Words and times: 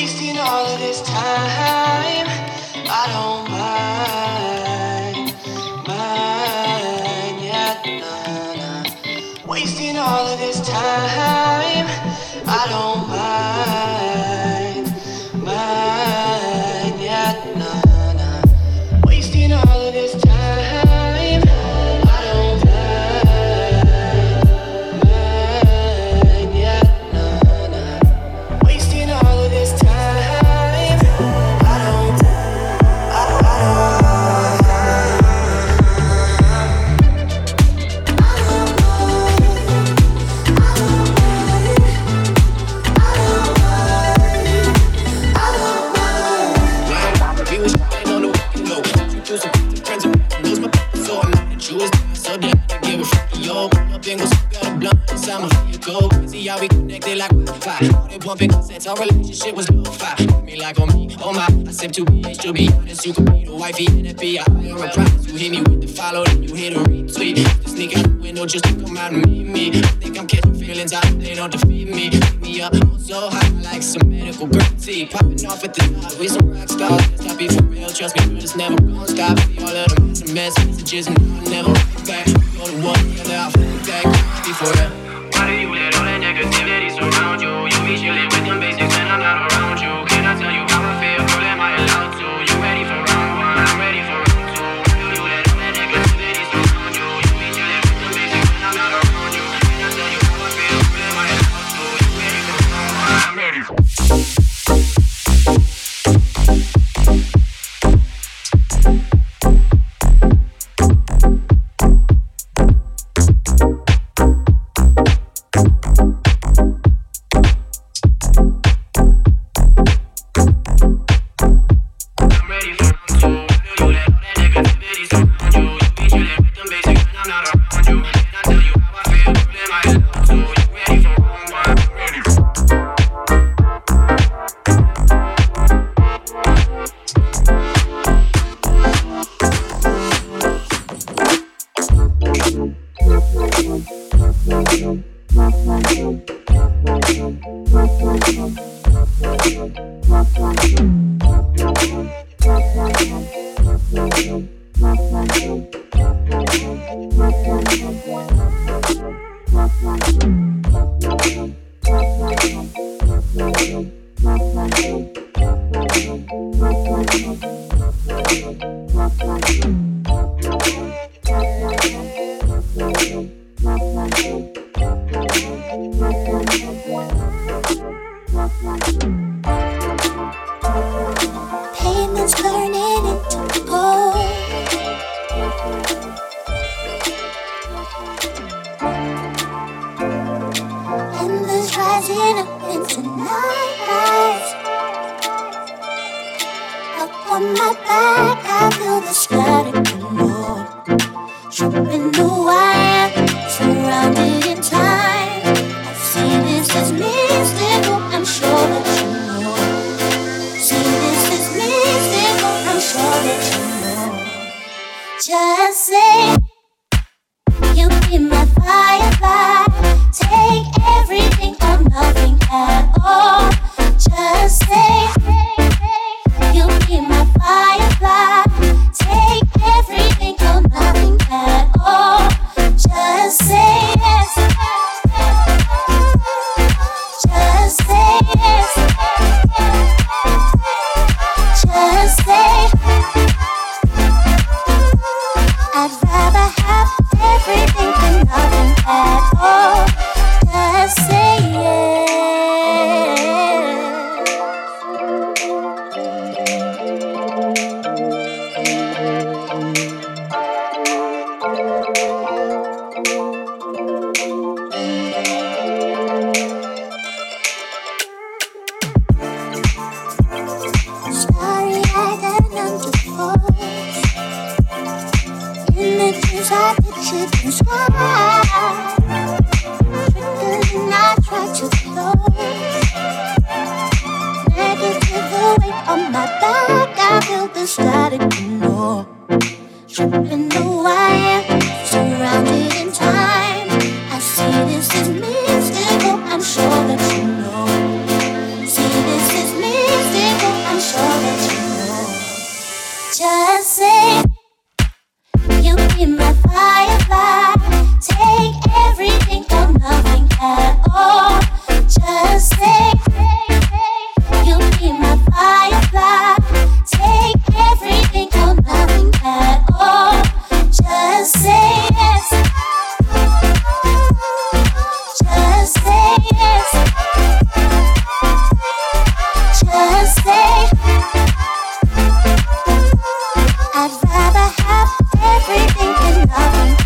wasting 0.00 0.38
all 0.38 0.64
of 0.64 0.78
this 0.78 1.02
time. 1.02 2.26
I 2.88 3.04
don't 3.12 3.50
mind, 3.50 5.26
mind, 5.86 7.36
yeah, 7.44 7.82
nah, 8.00 8.54
nah. 8.60 9.46
Wasting 9.46 9.98
all 9.98 10.26
of 10.26 10.38
this 10.38 10.66
time. 10.66 11.86
I 12.46 12.66
don't 12.70 13.08
mind. 13.10 13.99
because 58.36 58.68
that's 58.68 58.86
our 58.86 58.96
relationship 58.96 59.54
was 59.54 59.70
no 59.70 59.84
fi 59.84 60.14
Me 60.44 60.60
like 60.60 60.78
on 60.78 60.88
me, 60.88 61.16
oh 61.22 61.32
my. 61.32 61.46
I 61.66 61.72
sip 61.72 61.92
two 61.92 62.04
be 62.04 62.22
to 62.22 62.52
be 62.52 62.68
honest. 62.72 63.06
You 63.06 63.12
could 63.12 63.30
be 63.32 63.44
the 63.44 63.54
wifey 63.54 63.86
and 63.86 64.06
it 64.06 64.18
be 64.18 64.36
a 64.36 64.42
higher 64.42 64.88
price. 64.92 65.26
You 65.26 65.38
hit 65.38 65.50
me 65.50 65.60
with 65.62 65.80
the 65.80 65.86
follow, 65.86 66.24
then 66.24 66.42
you 66.42 66.54
hit 66.54 66.74
a 66.74 66.80
retweet. 66.80 67.36
Just 67.36 67.68
sneak 67.68 67.96
out 67.96 68.04
the 68.04 68.18
window 68.20 68.46
just 68.46 68.64
to 68.64 68.74
come 68.74 68.96
out 68.96 69.12
and 69.12 69.26
meet 69.26 69.46
me. 69.46 69.82
Think 70.00 70.18
I'm 70.18 70.26
catching 70.26 70.54
feelings, 70.54 70.92
I 70.92 71.00
they 71.12 71.34
don't 71.34 71.50
defeat 71.50 71.88
me. 71.88 72.10
Pick 72.10 72.40
me 72.40 72.60
up 72.60 72.72
oh, 72.74 72.98
so 72.98 73.30
high 73.30 73.48
like 73.62 73.82
some 73.82 74.08
medical 74.08 74.46
guarantee. 74.46 75.06
Popping 75.06 75.46
off 75.46 75.64
at 75.64 75.74
the 75.74 75.86
night, 75.88 76.16
we 76.18 76.28
some 76.28 76.50
rock 76.50 76.68
stars. 76.68 77.20
Let's 77.20 77.34
be 77.34 77.48
for 77.48 77.62
real, 77.64 77.90
trust 77.90 78.16
me, 78.16 78.38
it's 78.38 78.56
never 78.56 78.76
gonna 78.76 79.08
stop. 79.08 79.38
All 79.60 79.76
of 79.76 79.94
them 79.94 80.34
messages 80.34 81.06
and 81.06 81.18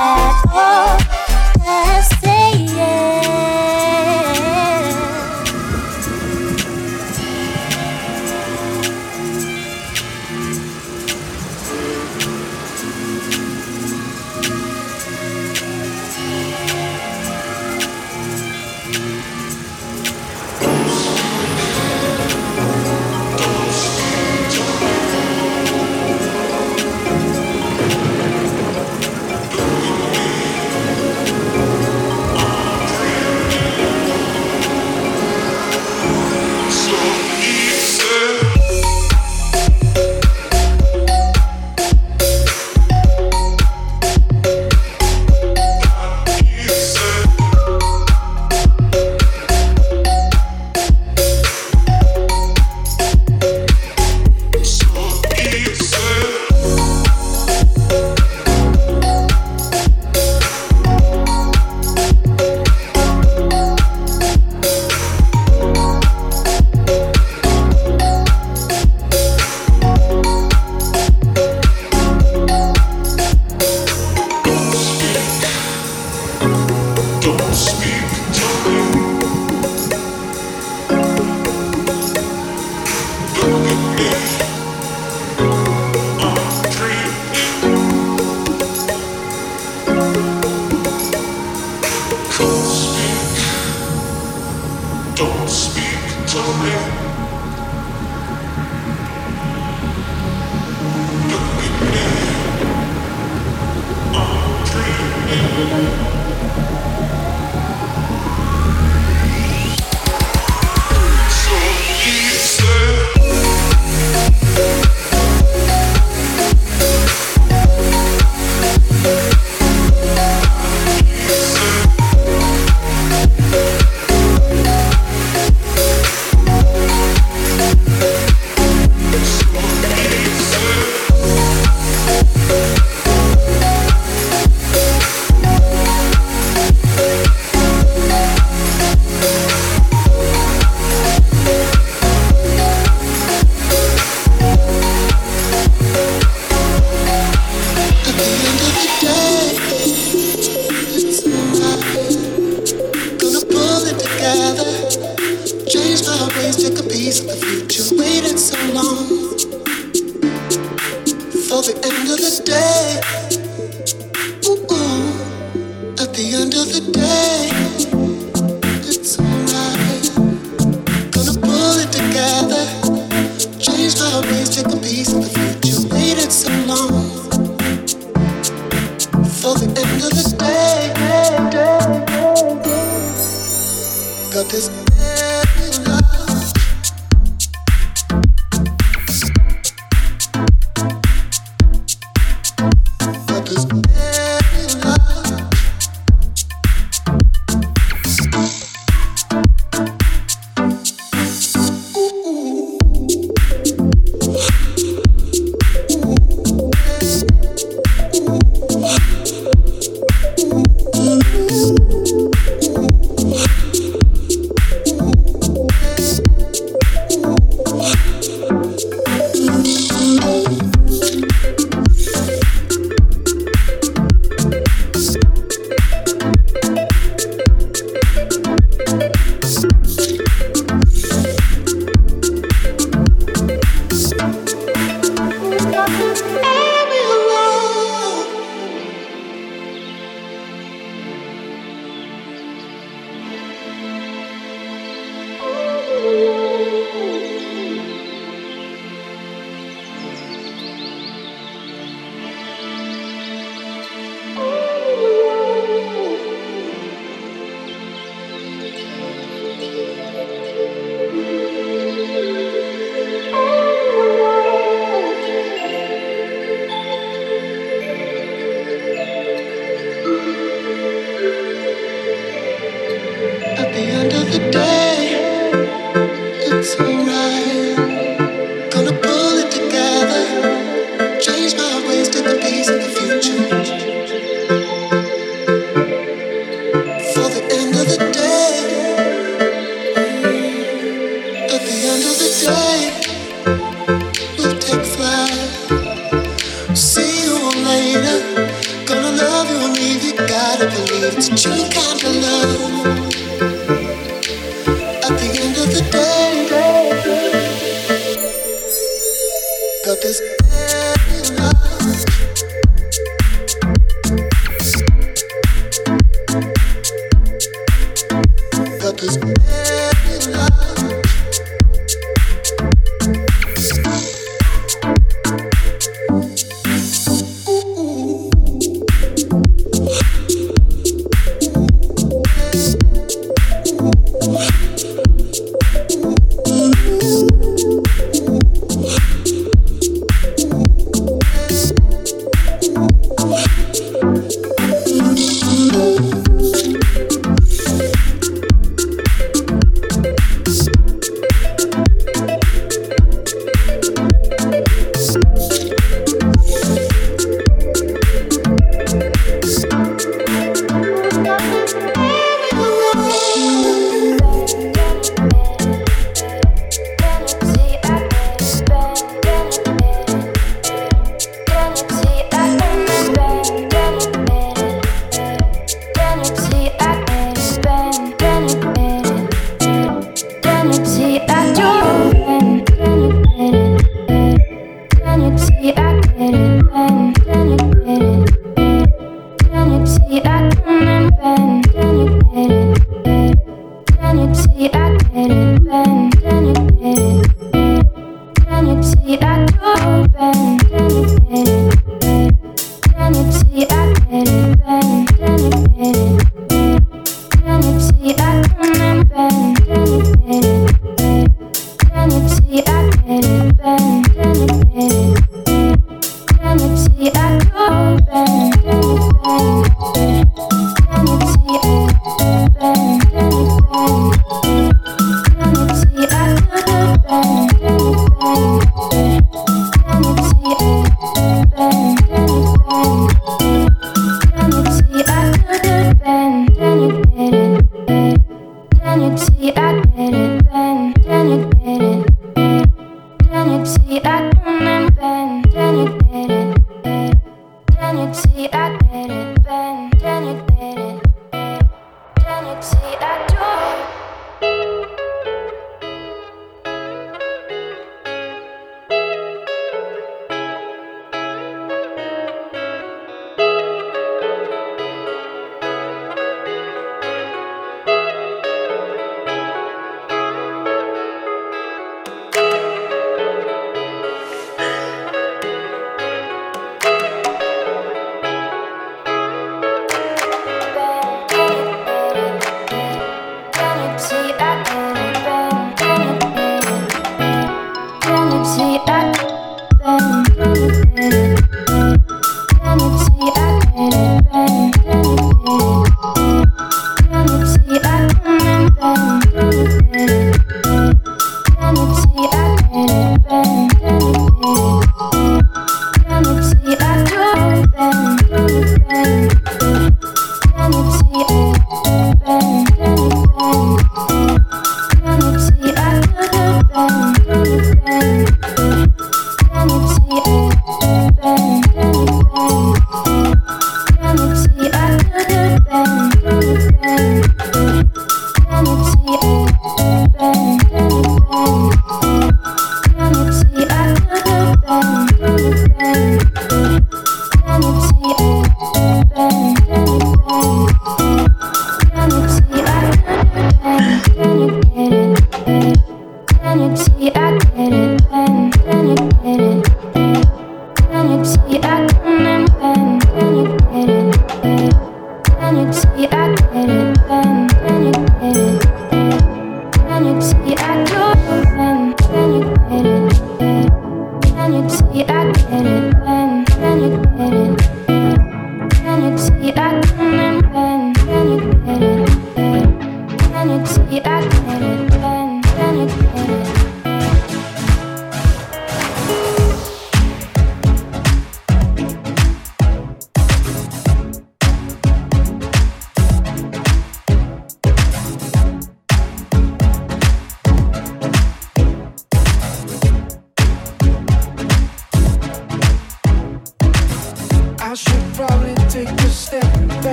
head. 0.00 0.49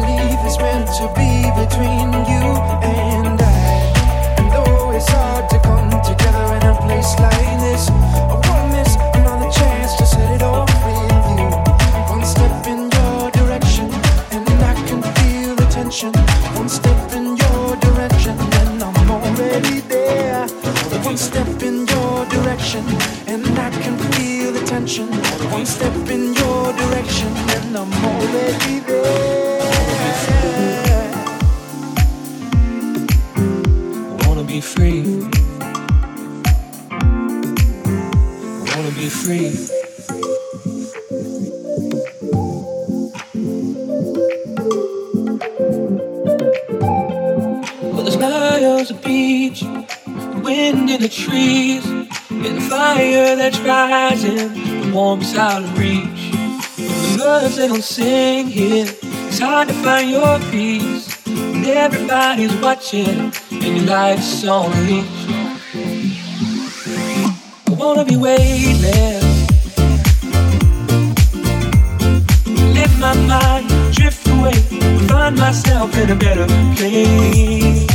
believe 0.00 0.38
it's 0.44 0.58
meant 0.58 0.88
to 0.98 1.06
be 1.18 1.30
between 1.60 2.08
you 2.32 2.46
and 2.82 3.40
I. 3.40 3.60
And 4.38 4.48
though 4.52 4.92
it's 4.96 5.08
hard 5.08 5.48
to 5.50 5.58
come 5.60 5.90
together 6.02 6.46
in 6.56 6.62
a 6.72 6.74
place 6.84 7.12
like 7.20 7.54
this, 7.60 7.88
I 7.88 8.36
want 8.48 8.72
this 8.72 8.92
another 9.18 9.50
chance 9.50 9.96
to 9.96 10.06
set 10.06 10.30
it 10.36 10.42
off 10.42 10.70
with 10.84 11.26
you. 11.36 11.48
One 12.14 12.24
step 12.24 12.66
in 12.72 12.80
your 12.96 13.30
direction, 13.30 13.86
and 14.32 14.48
I 14.70 14.74
can 14.88 15.02
feel 15.16 15.54
the 15.56 15.66
tension. 15.70 16.12
One 16.56 16.68
step 16.68 17.12
in 17.12 17.36
your 17.36 17.76
direction, 17.86 18.36
and 18.60 18.82
I'm 18.82 19.10
already 19.10 19.80
there. 19.80 20.46
One 21.04 21.16
step 21.16 21.62
in 21.62 21.86
your 21.86 22.24
direction, 22.26 22.84
and 23.26 23.44
I 23.58 23.70
can 23.82 23.96
feel 24.12 24.52
the 24.52 24.64
tension. 24.64 25.08
One 25.50 25.66
step 25.66 25.94
in 26.08 26.34
your 26.34 26.72
direction, 26.72 27.28
and 27.54 27.76
I'm 27.76 27.92
already 28.04 28.19
won't 55.16 55.36
out 55.36 55.64
of 55.64 55.76
reach. 55.76 56.30
The 56.76 57.16
loves 57.18 57.56
that 57.56 57.68
don't 57.68 57.82
sing 57.82 58.46
here, 58.46 58.86
it's 59.26 59.40
hard 59.40 59.66
to 59.66 59.74
find 59.74 60.08
your 60.08 60.38
peace. 60.52 61.26
When 61.26 61.64
everybody's 61.64 62.54
watching, 62.56 63.32
and 63.50 63.76
your 63.76 63.86
life's 63.86 64.46
on 64.46 64.70
leash. 64.86 65.26
I 67.66 67.70
wanna 67.70 68.04
be 68.04 68.16
weightless. 68.16 69.24
Let 72.76 72.90
my 73.00 73.14
mind 73.26 73.68
drift 73.92 74.28
away, 74.28 74.52
find 75.08 75.36
myself 75.36 75.96
in 75.98 76.10
a 76.10 76.14
better 76.14 76.46
place. 76.76 77.89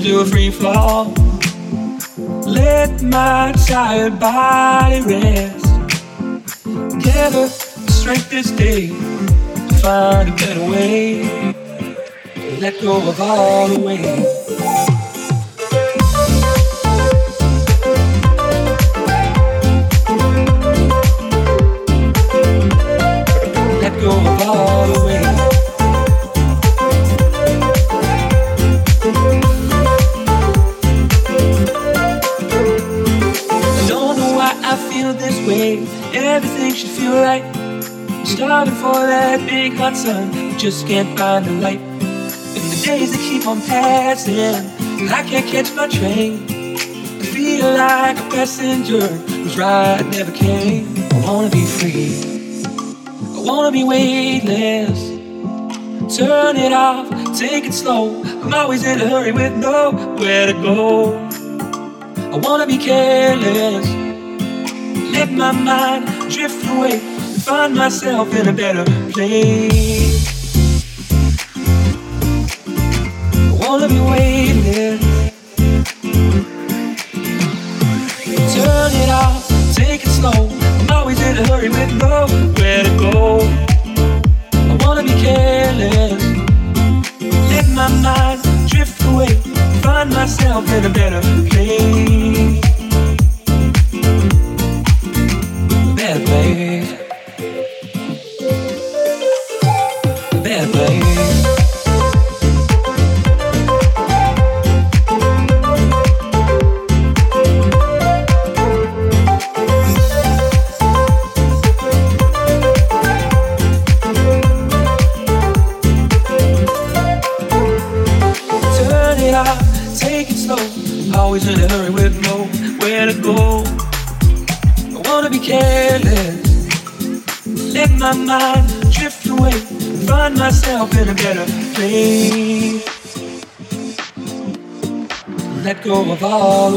into 0.00 0.20
a 0.20 0.24
free 0.24 0.50
fall. 0.50 1.12
Let 2.46 3.02
my 3.02 3.52
tired 3.66 4.18
body 4.18 5.02
rest. 5.02 5.66
Gather 7.04 7.48
strength 7.48 8.30
this 8.30 8.50
day 8.50 8.88
to 8.88 9.74
find 9.82 10.28
a 10.30 10.36
better 10.36 10.70
way. 10.70 11.22
Let 12.60 12.80
go 12.80 13.08
of 13.08 13.20
all 13.20 13.68
the 13.68 13.78
weight. 13.78 14.26
go. 24.00 24.69
Hot 39.90 39.96
sun, 39.96 40.30
we 40.30 40.56
just 40.56 40.86
can't 40.86 41.18
find 41.18 41.44
the 41.44 41.52
light. 41.52 41.80
And 41.80 42.64
the 42.72 42.82
days 42.84 43.10
that 43.10 43.20
keep 43.28 43.46
on 43.46 43.60
passing, 43.62 44.38
and 44.38 45.10
I 45.10 45.22
can't 45.24 45.46
catch 45.46 45.74
my 45.74 45.88
train. 45.88 46.44
I 46.78 47.24
feel 47.34 47.66
like 47.74 48.16
a 48.16 48.28
passenger 48.30 49.06
whose 49.06 49.58
ride 49.58 50.06
never 50.12 50.30
came. 50.30 50.86
I 51.12 51.20
wanna 51.26 51.50
be 51.50 51.64
free. 51.66 52.62
I 53.36 53.40
wanna 53.48 53.72
be 53.72 53.82
weightless. 53.82 55.00
Turn 56.16 56.56
it 56.56 56.72
off, 56.72 57.08
take 57.36 57.64
it 57.64 57.74
slow. 57.74 58.22
I'm 58.42 58.54
always 58.54 58.84
in 58.84 59.00
a 59.00 59.08
hurry 59.08 59.32
with 59.32 59.56
nowhere 59.56 60.46
to 60.46 60.52
go. 60.52 61.18
I 62.34 62.36
wanna 62.36 62.66
be 62.66 62.78
careless. 62.78 63.88
Let 65.14 65.32
my 65.32 65.50
mind 65.50 66.30
drift 66.30 66.64
away 66.68 67.09
find 67.50 67.74
myself 67.74 68.32
in 68.32 68.46
a 68.46 68.52
better 68.52 68.84
place. 69.10 70.24
I 73.48 73.52
wanna 73.62 73.88
be 73.88 74.00
weightless. 74.12 75.00
Turn 78.54 78.92
it 79.02 79.10
off, 79.24 79.42
take 79.74 80.02
it 80.06 80.12
slow. 80.18 80.40
I'm 80.78 80.90
always 80.96 81.20
in 81.28 81.38
a 81.38 81.44
hurry 81.48 81.70
with 81.70 81.92
nowhere 82.04 82.82
to 82.88 82.92
go. 83.06 83.40
I 84.72 84.74
wanna 84.82 85.02
be 85.02 85.14
careless. 85.26 86.22
Let 87.50 87.66
my 87.80 87.88
mind 88.06 88.42
drift 88.70 89.02
away, 89.10 89.32
find 89.82 90.08
myself 90.10 90.64
in 90.76 90.84
a 90.90 90.92
better 91.00 91.20
place. 91.50 92.19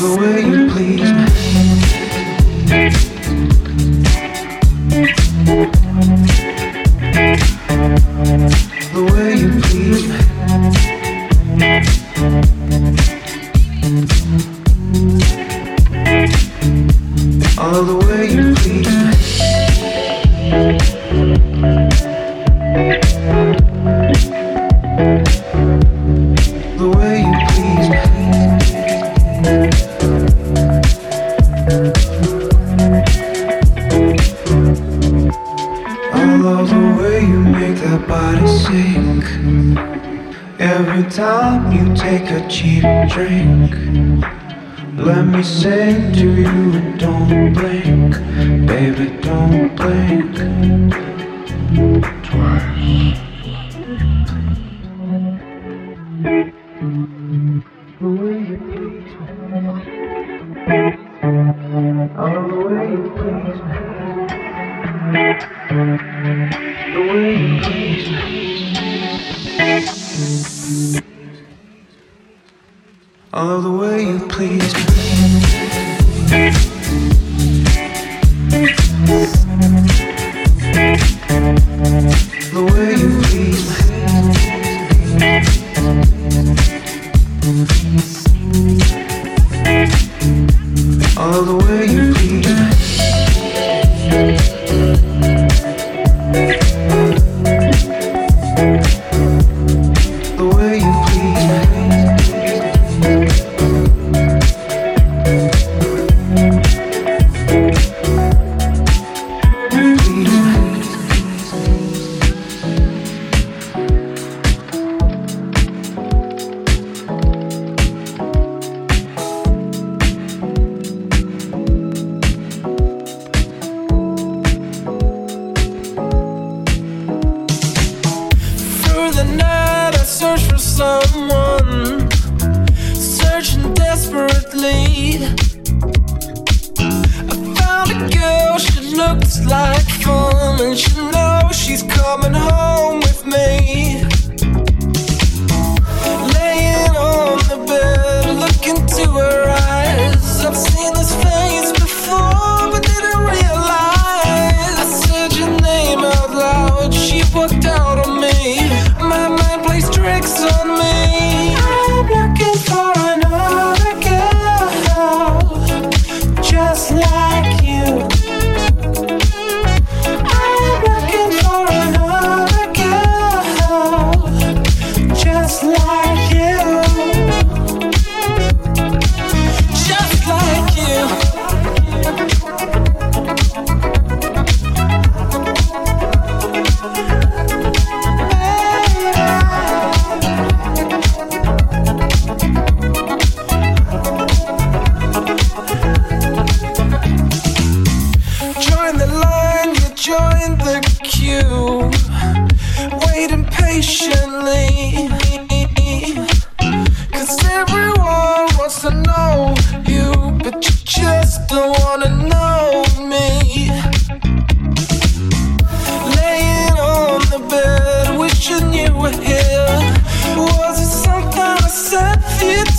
The 0.00 0.16
way. 0.16 0.44
you 0.44 0.65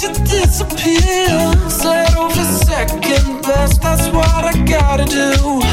To 0.01 0.13
disappear. 0.23 1.69
settle 1.69 2.25
over 2.25 2.43
second 2.43 3.41
best, 3.41 3.81
that's 3.81 4.07
what 4.09 4.45
I 4.45 4.53
gotta 4.65 5.05
do. 5.05 5.66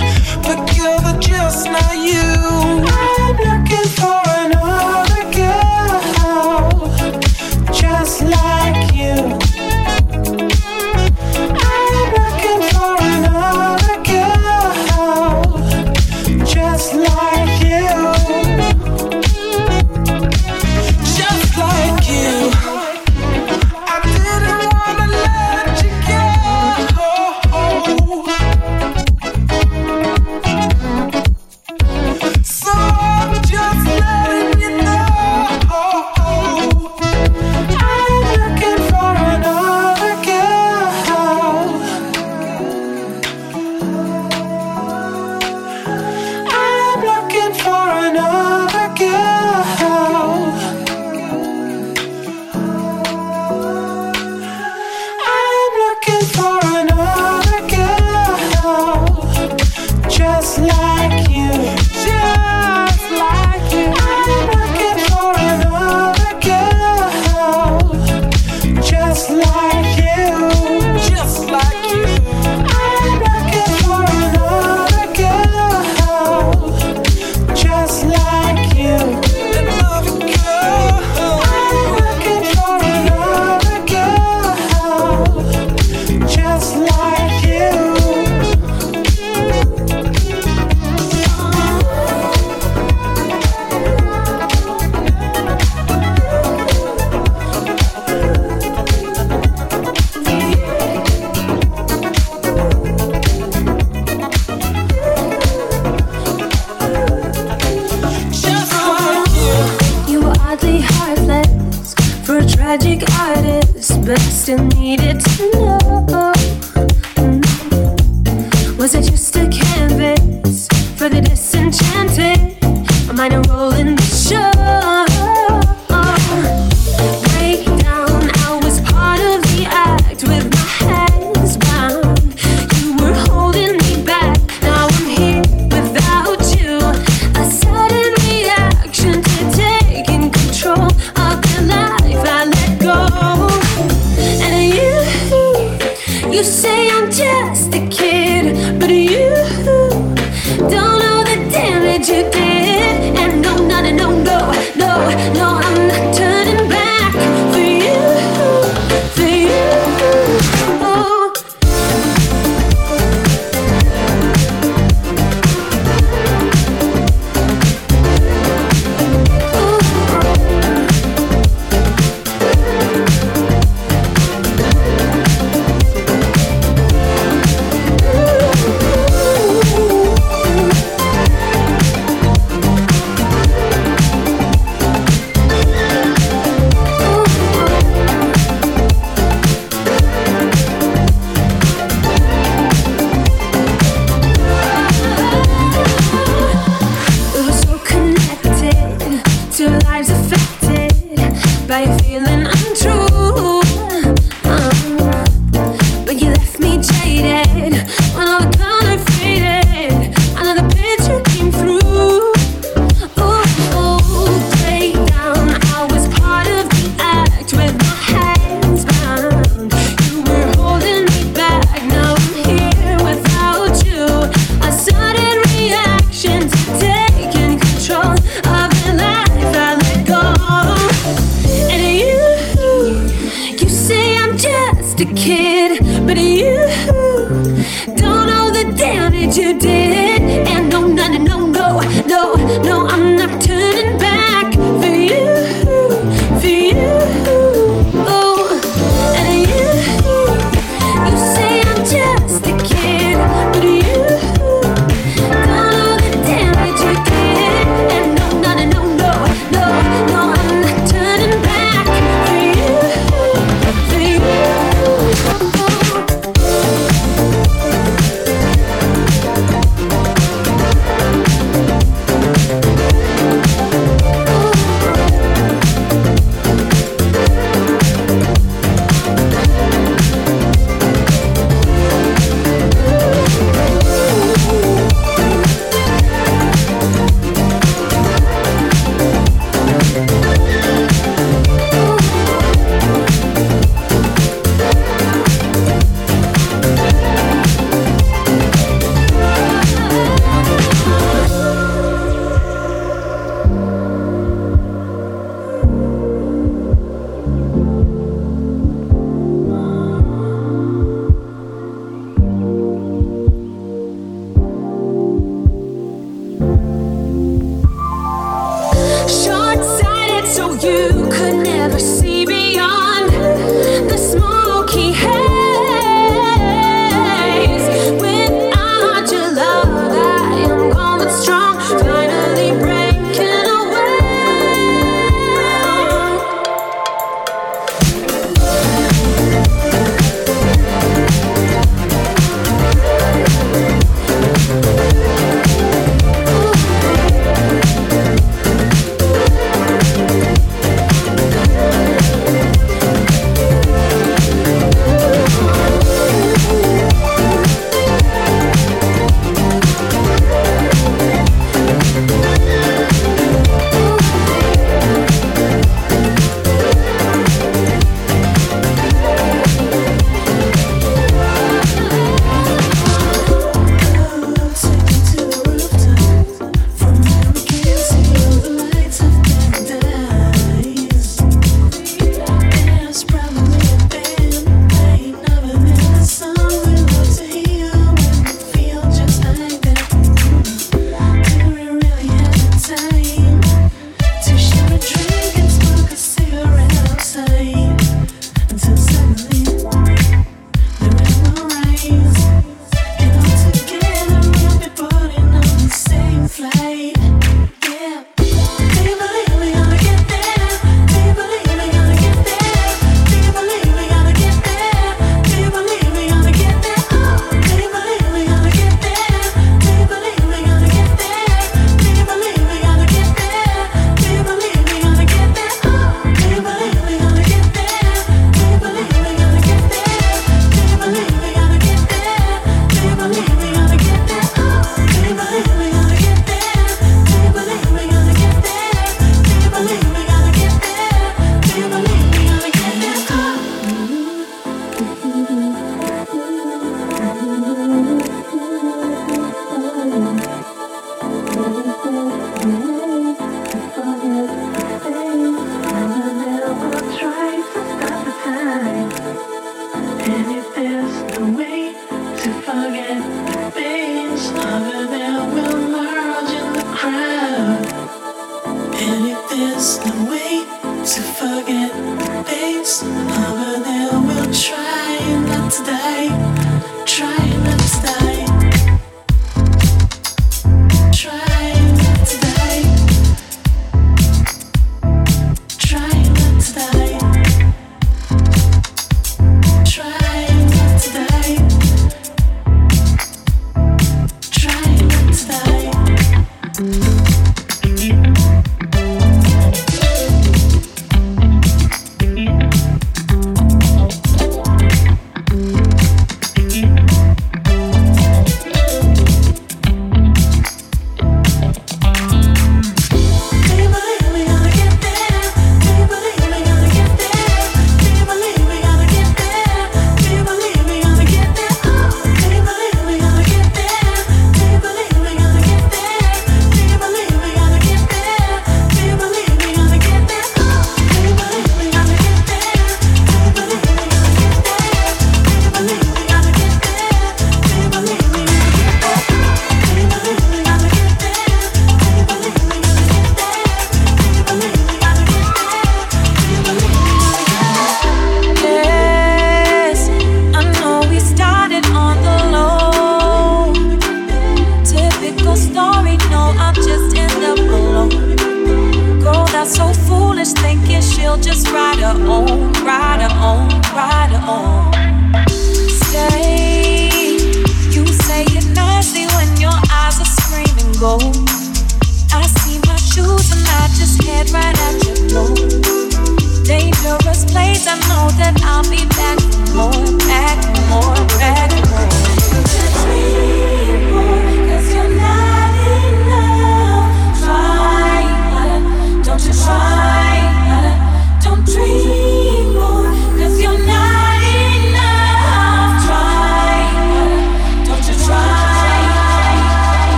still 114.44 114.62
needed 114.76 115.20
to 115.20 115.50
know. 115.52 115.63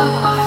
Oh. 0.00 0.37